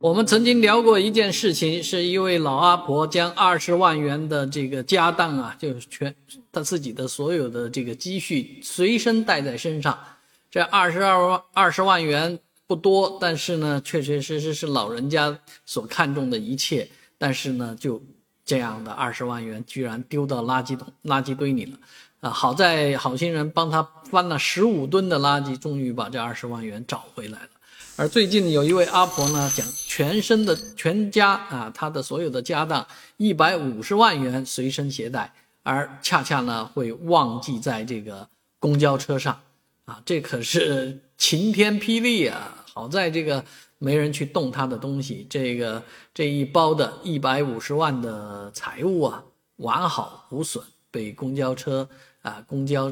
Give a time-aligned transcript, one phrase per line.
[0.00, 6.14] 我们曾经聊过一件事情，是一位老阿婆将二十万元的这个家当啊，就是全
[6.52, 9.98] 她自己的所有的这个积蓄随身带在身上。
[10.52, 12.38] 这二十二万二十万元
[12.68, 16.88] 不多，但是呢，确确实实是老人家所看重的一切。
[17.18, 18.00] 但是呢，就
[18.44, 21.76] 这样的二十万元居然丢到垃圾桶、垃圾堆里了。
[22.20, 27.48] 啊，好在好心人帮他翻了十五吨的垃圾，终于把这二十万元找回来了。
[27.96, 29.66] 而最近有一位阿婆呢，讲
[29.98, 35.34] 全身的全家啊，他的所有的家当一百五十万元随身携带，
[35.64, 38.28] 而恰恰呢会忘记在这个
[38.60, 39.40] 公交车上，
[39.86, 42.64] 啊，这可是晴天霹雳啊！
[42.72, 43.44] 好在这个
[43.78, 45.82] 没人去动他的东西，这个
[46.14, 49.24] 这一包的一百五十万的财物啊，
[49.56, 50.62] 完好无损，
[50.92, 51.88] 被公交车
[52.22, 52.88] 啊公交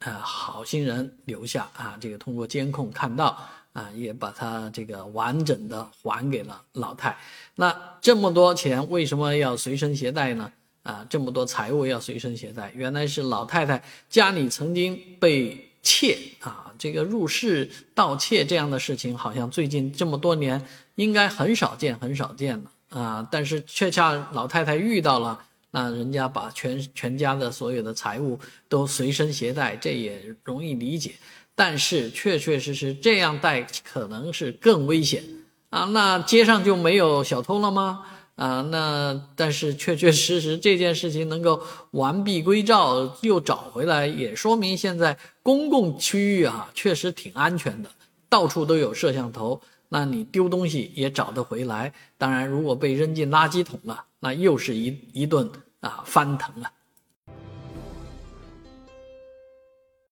[0.00, 3.38] 啊好心人留下啊，这个通过监控看到。
[3.78, 7.16] 啊，也把它这个完整的还给了老太。
[7.54, 10.50] 那这么多钱为什么要随身携带呢？
[10.82, 20.60] 啊，这么多财物要随身携带，原来是老太太家里曾经被窃啊，这个入室盗窃这样的事情，好像最近这么多年
[20.96, 23.28] 应该很少见，很少见了啊。
[23.30, 25.38] 但是却恰老太太遇到了，
[25.70, 31.12] 那人家把全全家的所有的财物都随身携带，这也容易理解。
[31.58, 35.24] 但是确确实实这样带可能是更危险
[35.70, 35.86] 啊！
[35.86, 38.04] 那街上就没有小偷了吗？
[38.36, 47.90] 啊，那但是确确实实这件事情能够完璧归赵又找回来，也说明现在公共区域啊确实挺安全的，
[48.28, 51.92] 到处都有摄像头，那你丢东西也找得回来。
[52.16, 56.70] 当然，如果被扔进垃圾桶了，那又是一一顿啊翻腾啊！